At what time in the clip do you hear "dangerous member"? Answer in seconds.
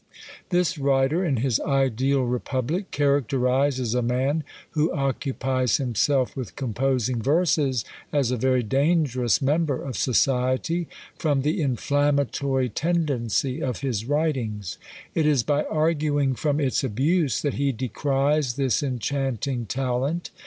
8.63-9.79